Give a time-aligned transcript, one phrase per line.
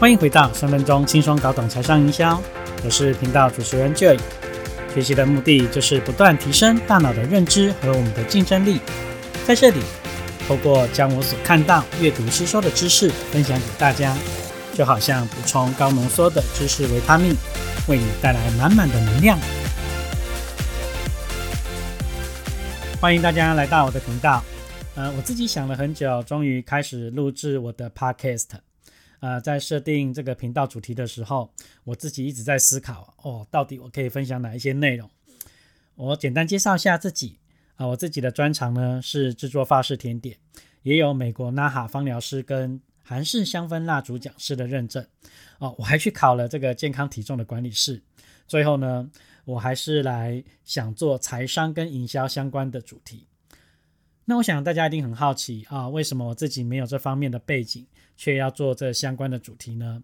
[0.00, 2.40] 欢迎回到三分钟轻松搞懂财商营销，
[2.84, 4.16] 我是频道主持人 Joy。
[4.94, 8.80] 学习的目的就是不断提升大脑的认知和我们的竞争力。
[9.44, 9.80] 在这里，
[10.46, 14.16] 透过将我所看到、阅读、吸收的知识分享给大家，
[14.72, 17.34] 就好像补充高浓缩的知识维他命，
[17.88, 19.36] 为你带来满满的能量。
[23.00, 24.44] 欢迎大家来到我的频道。
[24.94, 28.67] 呃，我自己想了很久，终于开始录制我的 Podcast。
[29.20, 31.52] 呃，在设定这个频道主题的时候，
[31.84, 35.10] 我自己一直在思考哦，到底我可以分享哪一些内容？
[35.96, 37.38] 我简单介绍一下自己
[37.74, 40.38] 啊，我自己的专长呢是制作法式甜点，
[40.82, 45.04] 也有美国纳哈芳疗师跟韩式香氛蜡烛讲师的认证
[45.58, 48.00] 哦，我还去考了这个健康体重的管理师。
[48.46, 49.10] 最后呢，
[49.44, 53.26] 我还是来想做财商跟营销相关的主题。
[54.26, 57.86] 那我想大家一定很好奇啊，为什么我自己没有这方面的背景，
[58.18, 60.02] 却要做这相关的主题呢？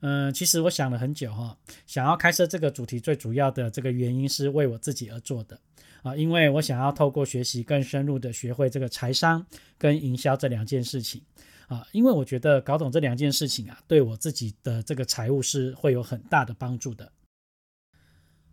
[0.00, 5.58] 嗯，其实我想了很久哈，想要开设这个主题最主要的这个原因是为我自己而做的
[6.02, 9.44] 啊，因为我想要透过学习更深入的学会这个财商
[9.76, 11.20] 跟营销这两件事情
[11.66, 17.10] 啊，因为我觉得搞懂这两件事情啊，对我自己的这个财务是会有很大的帮助的。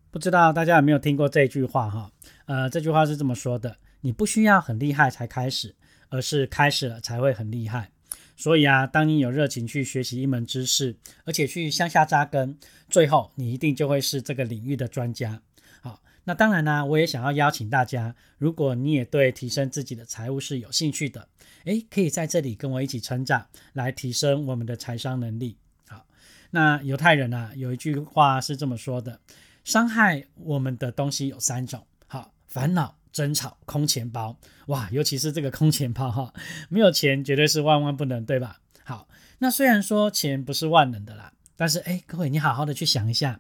[0.10, 2.12] 不知道大家有没有听过这句话哈？
[2.48, 3.78] 呃，这句话是这么说的。
[4.02, 5.76] 你不需要很厉害才开始，
[6.10, 7.92] 而是开始了才会很厉害。
[8.36, 12.58] 所以啊，当你有热情去学习一门知识，而且去向下扎根，
[12.90, 15.42] 最后你一定就会是这个领域的专家。
[15.82, 21.30] 好，那当然呢，我也想要邀请大家，如果你也对提升自己的财务是有兴趣的，
[21.64, 25.58] 诶，可以在这里跟我一起成长，来提升我们的财商能力。
[25.88, 26.06] 好，
[26.52, 29.20] 那犹太人啊，有一句话是这么说的：
[29.64, 32.98] 伤害我们的东西有三种，好，烦恼。
[33.16, 36.34] 争吵、空钱包，哇，尤其是这个空钱包哈，
[36.68, 38.60] 没有钱绝对是万万不能，对吧？
[38.84, 43.40] 好，那虽然说钱不是万能的啦，但是哎，各位你好好的去想一下，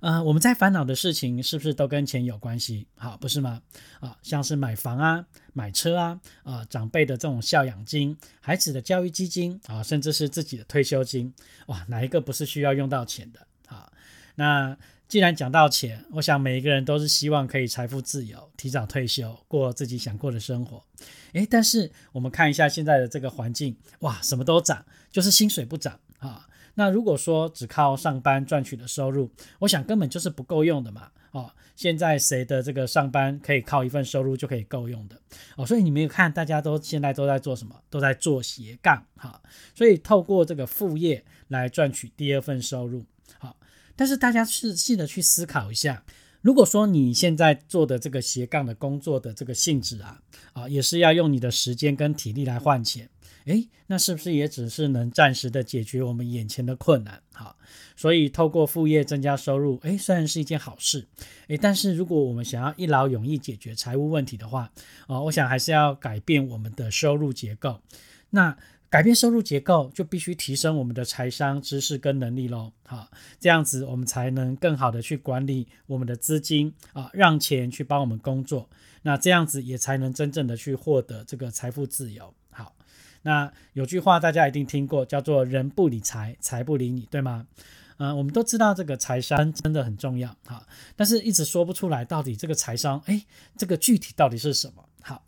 [0.00, 2.86] 呃，我们在烦恼的事情是不是都跟钱有关系？
[2.96, 3.60] 好，不是吗？
[4.00, 11.34] 啊，像是买房啊、买车啊、啊长辈的这种孝养金、孩子的教育基金啊，甚至是自己的退休金，
[11.66, 13.46] 哇，哪一个不是需要用到钱的？
[13.66, 13.92] 啊，
[14.36, 14.78] 那。
[15.10, 20.84] 既然讲到钱，我想每一个人都是希望可以财富自由、提早退休、过自己想过的生活。
[21.32, 26.46] 诶，但是我们看一下现在的这个环境，哇，什么都涨，就是薪水不涨啊。
[26.74, 29.28] 那如果说只靠上班赚取的收入，
[29.58, 31.10] 我想根本就是不够用的嘛。
[31.32, 35.20] 哦，现在谁的这个上班可以靠一份收入就可以够用的？
[35.56, 37.74] 哦，所以你没有看，大家都现在都在做什么？
[37.90, 39.42] 都在做斜杠哈。
[39.74, 43.04] 所以透过这个副业来赚取第二份收入。
[43.38, 43.56] 好
[44.00, 46.02] 但是大家仔细的去思考一下，
[46.40, 50.22] 如果说你现在做的这个斜杠的工作的这个性质啊，
[50.54, 53.10] 啊，也是要用你的时间跟体力来换钱，
[53.44, 57.20] 诶，那是不是也只是能暂时的解决我们眼前的困难？
[57.34, 57.54] 好，
[57.94, 61.06] 所以透过副业增加收入，诶，虽然是一件好事，
[61.48, 64.72] 诶，但是如果我们想要一劳永逸解决财务问题的话，
[65.08, 67.82] 啊，我想还是要改变我们的收入结构。
[68.30, 68.56] 那
[68.90, 72.72] 改变收入结构，就必须提升我们的财商知识跟能力喽。
[72.84, 73.08] 好，
[73.38, 78.68] 这样子我们才能更好的去管理我们的资金啊，让钱去帮我们工作。
[79.02, 82.34] 那这样子也才能真正的去获得这个财富自由。
[82.50, 82.74] 好，
[83.22, 87.46] 那有句话大家一定听过，叫做“人不理财，财不理你”，对吗？
[87.98, 90.36] 嗯，我们都知道这个财商真的很重要。
[90.46, 93.24] 好，但是一直说不出来到底这个财商，哎，
[93.56, 94.84] 这个具体到底是什么？
[95.00, 95.22] 好。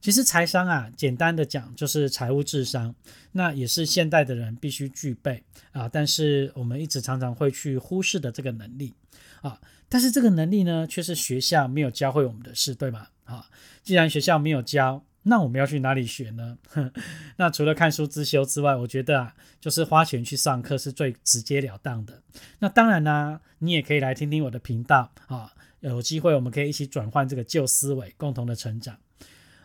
[0.00, 2.94] 其实财商啊，简单的讲就是财务智商，
[3.32, 5.42] 那也是现代的人必须具备
[5.72, 5.88] 啊。
[5.88, 8.94] 但是我们一直常常会去忽视的这个能力
[9.42, 9.60] 啊。
[9.88, 13.08] 但是这个能力呢，却是学校没有教会我们的事，对吗？
[13.24, 13.46] 啊，
[13.82, 16.58] 既然学校没有教，那我们要去哪里学呢？
[17.36, 22.22] 那除了看书自修之外，我觉得啊，就是花钱去上课是最直截了当的。
[22.60, 28.96] 那当然啦，你也可以来听听我的频道啊，有机会我们可以一起转换这个旧思维，共同的成长。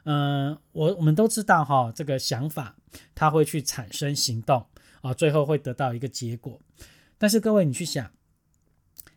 [0.04, 2.76] 嗯，我我们都知道哈，这个想法
[3.16, 4.66] 它会去产生行动
[5.02, 6.60] 啊，最后会得到一个结果。
[7.18, 8.12] 但是各位，你去想，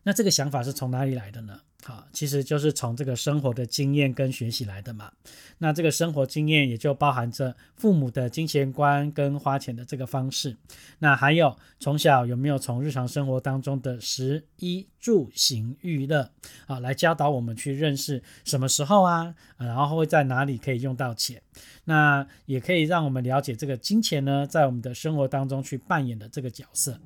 [0.05, 1.63] 那这个想法是从哪里来的呢？
[1.85, 5.13] 好，其实就是从这个生活的经验跟学习来的嘛。
[5.59, 10.57] 那这个生活经验也就包含着父母的金钱观跟花钱的这个方式。
[10.99, 16.29] 那还有从小有没有从日常生活当中的食衣住行娱乐
[16.67, 21.41] 啊，来教导我们去认识什么时候啊，然后会在哪里可以用到钱。
[21.85, 26.99] 那也可以让我们了解这个金钱呢，在我们的生活当中去扮演的这个角色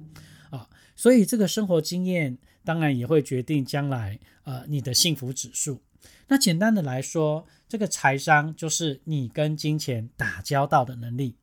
[0.48, 0.66] 啊。
[0.96, 2.38] 所以这个生活经验。
[2.70, 5.82] 当然也会决定将来呃你的幸福指数。
[6.28, 11.34] 那简单的来说，这个财商就是你跟金钱打交道的能力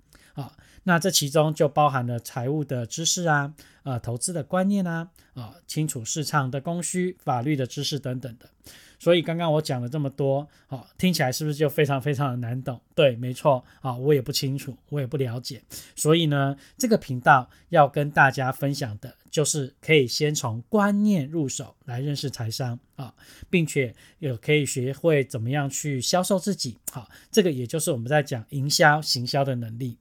[0.42, 0.54] 啊。
[0.84, 3.54] 那这其中就包含了财务的知识啊，
[3.84, 8.50] 呃，投资的观念啊，啊，清楚市场的供需、法律的知识等等的。
[9.00, 12.82] 所以刚刚我讲了这么多，好，听起来是不是就非常非常的难懂？
[12.96, 15.62] 对，没错，啊，我也不清楚，我也不了解。
[15.94, 23.14] 所以呢，这个频道要跟大家分享的就是可以先从观念入手来认识财商啊，
[23.50, 26.78] 并且有可以学会怎么样去销售自己。
[26.92, 29.98] 好，这个也就是我们在讲营销、行销的能力。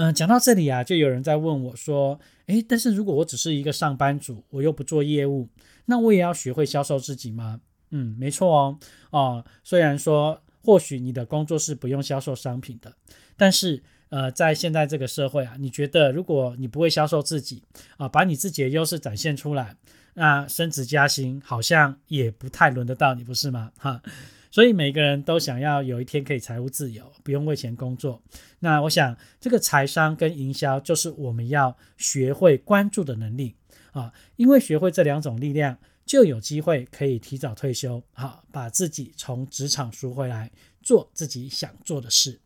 [0.00, 5.48] 嗯，讲到这里啊，就有人在问我说：“诶，但是如果我只是一个上班族，我又不做业务，
[5.86, 7.60] 那我也要学会销售自己吗？”
[7.90, 8.78] 嗯，没错哦，
[9.10, 12.94] 哦，虽然说或许你的工作是不用销售商品的，
[13.36, 17.64] 但是呃，在现在这个社会啊，你觉得如果你不会销售自己
[17.96, 19.74] 啊，把你自己的优势展现出来，
[20.14, 23.72] 那升职加薪好像也不太轮得到你，不是吗？
[23.76, 24.00] 哈，
[24.50, 28.22] 所以每个人都想要有一天可以财务自由，不用为钱工作。
[28.60, 33.56] 那我想这个财商跟营销就是我们要学会关注的能力
[33.92, 35.78] 啊，因为学会这两种力量。
[36.08, 42.40] 就有机会可以提早退休，好，把自己从职场赎回来，做自己想做的事。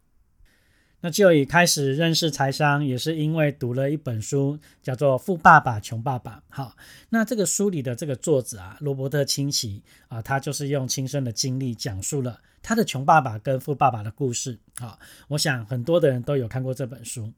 [1.03, 6.37] 那就以开始认识财商，也是因为读了一本书，叫做《富爸爸穷爸爸》。
[6.49, 6.75] 好，
[7.11, 14.57] 那这个书里的这个作者啊，罗伯特清崎啊，他就是用亲身的经历讲述了他的穷爸爸跟富爸爸的故事。
[14.79, 14.97] 好，
[15.27, 17.31] 我想很多的人都有看过这本书。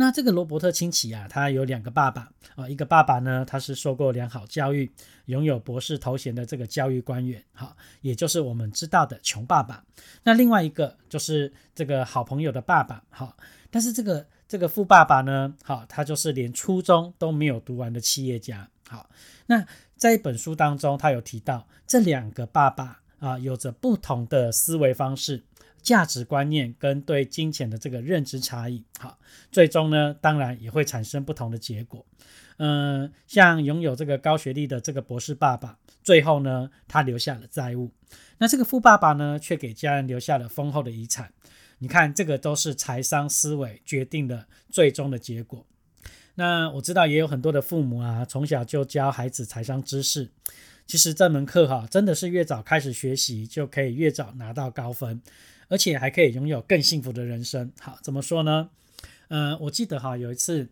[0.00, 4.90] 那这个罗伯特清崎啊，他有两个爸爸啊，一个爸爸呢，他是受过良好教育，
[5.26, 9.84] 拥有博士头衔的这个教育官员，哈，也就是我们知道的穷爸爸。
[10.22, 13.36] 那另外一个就是这个好朋友的爸爸，哈，
[13.70, 19.10] 但是这个这个富爸爸呢，好，他就是连初中都没有读完的企业家，好。
[19.44, 19.66] 那
[19.98, 25.44] 在一本书当中，他有提到这两个爸爸啊，有着不同的思维方式。
[25.82, 29.18] 价值观念跟对金钱的这个认知差异，好，
[29.50, 32.04] 最终呢，当然也会产生不同的结果。
[32.58, 37.88] 嗯，像拥有这个高学历的这个博士爸爸，最后呢，他留下了债务；
[38.38, 41.32] 那这个富爸爸呢，却给家人留下了丰厚的遗产。
[41.78, 45.64] 你看，这个都是财商思维决定的最终的结果。
[46.34, 50.30] 那我知道也有很多的父母啊，从小就教孩子财商知识。
[50.90, 55.22] 其实这门课哈，真的是越早开始学习，就可以越早拿到高分。
[55.68, 57.70] 而且还可以拥有更幸福的人生。
[57.78, 58.70] 好，怎么说呢？
[59.28, 60.68] 呃，我记得哈，有一次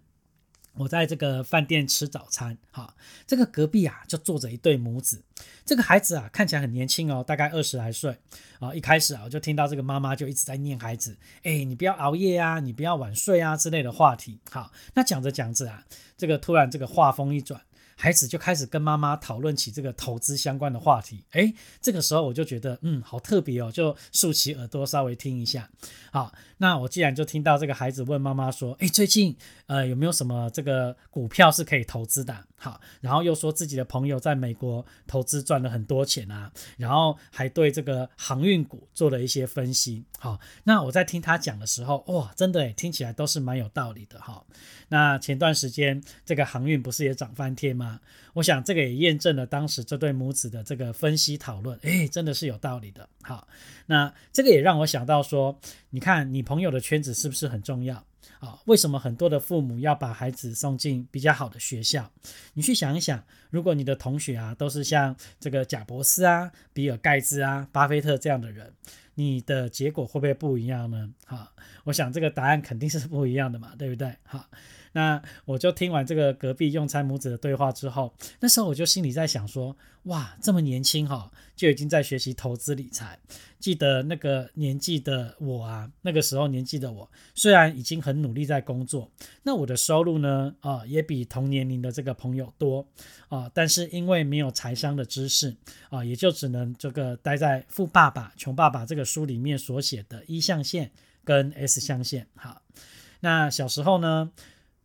[0.74, 2.96] 我在这个饭店吃早餐，哈，
[3.28, 5.22] 这个隔壁啊就坐着一对母子。
[5.64, 8.18] 这个孩子啊看起来很年轻哦，大概二十来岁。
[8.58, 14.40] 啊，一开始啊我就听到这个妈妈就一直在念孩子，哎，你不要熬夜啊，你不要晚睡啊之类的话题。
[14.50, 15.86] 好，那讲着讲着啊，
[16.16, 17.62] 这个突然这个话锋一转。
[18.00, 25.68] 孩子就开始跟妈妈讨论起这个投资相关的话题，诶，这个时候我就觉得，嗯，好特别哦，就竖起耳朵稍微听一下。
[26.12, 29.36] 好，那我既然就听到这个孩子问妈妈说，诶，最近
[29.66, 32.46] 呃有没有什么这个股票是可以投资的？
[32.60, 40.04] 好，然后又说自己的朋友在美国投资赚了很多钱啊，然后还对这个航运股做了一些分析。
[40.20, 44.44] 好，那我在听他讲的时候，哇，真的听起来都是蛮有道理的哈。
[44.88, 47.87] 那前段时间这个航运不是也涨翻天吗？
[48.34, 53.08] 我想这个也验证了当时这对母子的这个分析讨论，诶，真的是有道理的。
[53.22, 53.46] 好，
[53.86, 55.58] 那这个也让我想到说，
[55.90, 58.04] 你看你朋友的圈子是不是很重要？
[58.40, 62.08] 啊，为什么很多的父母要把孩子送进比较好的学校？
[62.54, 68.72] 你去想一想，如果你的同学啊都是像这个贾伯斯啊、比尔盖茨啊、巴菲特这样的人，
[69.18, 71.10] 你的结果会不会不一样呢？
[71.26, 74.14] 哈，我想这个答案肯定是不一样的嘛，对不对？
[74.22, 74.48] 哈。
[74.92, 83.18] 那我就听完这个隔壁用餐母子的对话之后，那时候我就心里在想说，哇，这么年轻哈，就已经在学习投资理财。
[83.60, 89.10] 记得那个年纪的我啊，那个时候年纪的我，虽然已经很努力在工作，
[89.42, 92.86] 那我的收入呢，啊，也比同年龄的这个朋友多
[93.28, 95.54] 啊，但是因为没有财商的知识
[95.90, 100.92] 啊，也就只能这个待在《富爸爸穷爸爸》这个书里面所写的一象限
[101.24, 102.26] 跟 S 象限。
[102.36, 102.62] 好，
[103.20, 104.30] 那小时候呢？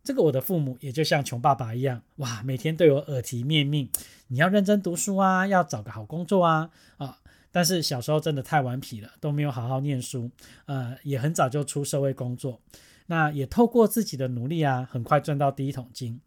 [0.02, 3.88] 这个我的父母也就像穷爸爸一样，哇，每天对我耳提面命，
[4.28, 7.16] 你要认真读书啊，要找个好工作啊，啊！
[7.50, 10.30] 但是小时候真的太顽皮了，都没有好好念书，
[10.66, 12.60] 呃，也很早就出社会工作，
[13.06, 16.20] 那也透过自己的努力啊，很快赚到第一桶金。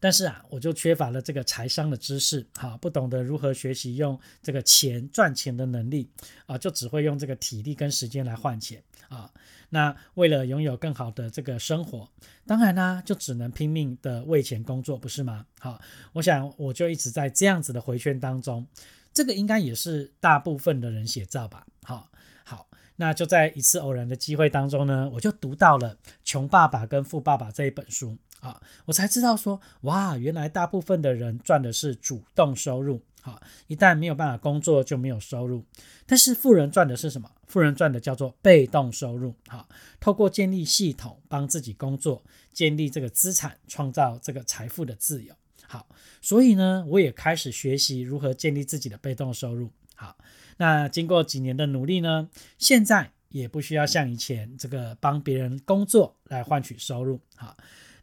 [0.00, 6.10] 但是啊，我就缺乏了这个财商的知识，哈，不懂得如何学习用这个钱赚钱的能力，
[6.46, 9.30] 啊，就只会用这个体力跟时间来换钱，啊，
[9.70, 12.08] 那为了拥有更好的这个生活，
[12.46, 15.46] 当然呢，就只能拼命的为钱工作，不是吗？
[15.58, 15.80] 好，
[16.12, 18.66] 我想我就一直在这样子的回圈当中，
[19.12, 22.10] 这个应该也是大部分的人写照吧，好，
[22.44, 22.68] 好。
[23.00, 35.64] 那就在一次偶然的机会当中呢，我就读到了《穷爸爸跟富爸爸》这一本书啊，我才知道说，哇，原来大部分的人赚的是主动收入，好，一旦没有办法工作就没有收入。
[36.06, 37.30] 但是富人赚的是什么？
[37.46, 39.68] 富人赚的叫做被动收入，好，
[39.98, 45.34] 透过建立系统帮自己工作，建立这个资产，创造这个财富的自由。
[45.66, 45.86] 好，
[46.22, 49.70] 所以呢，我也开始学习如何建立自己的被动收入。
[49.94, 50.16] 好，
[50.58, 52.28] 那经过几年的努力呢，
[52.58, 57.20] 现在也不需要像以前这个帮别人工作来换取收入。
[57.36, 57.56] 好，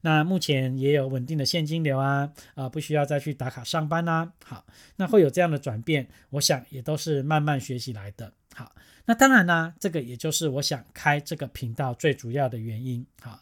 [0.05, 4.31] 那目前也有稳定的现金流啊，啊，不需要再去打卡上班啦。
[4.43, 4.63] 好，
[4.97, 8.31] 那会有这样的转变，我想也都是慢慢学习来的。
[8.53, 8.71] 好，
[9.05, 13.03] 那当然呢，这个也就是我想开这个频道最主要的原因。
[13.19, 13.41] 好。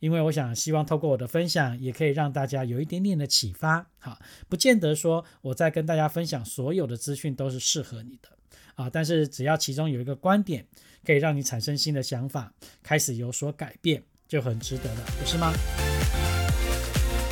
[0.00, 3.86] 因为我想，希望透过我的分享，也可以让大家有一点点的启发。
[4.00, 8.28] 好，不见得说我在跟大家分享所有的资讯都是适合你的
[8.74, 10.66] 啊，但是只要其中有一个观点
[11.04, 12.52] 可以让你产生新的想法，
[12.82, 15.52] 开始有所改变，就很值得了，不是吗？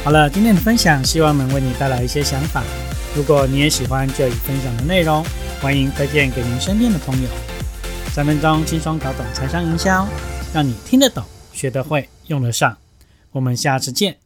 [0.05, 2.63] 好了，今天的分享希望能为你带来一些想法。
[3.17, 5.25] 如果你也喜欢这里分享的内容，
[5.63, 7.29] 欢迎推荐给您身边的朋友。
[8.13, 10.07] 三分钟轻松搞懂财商营销，
[10.53, 11.25] 让你听得懂。
[11.55, 12.77] 学得会，用得上。
[13.33, 14.19] 我们下次见。